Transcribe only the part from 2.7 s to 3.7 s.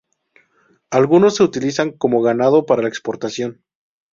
la exportación.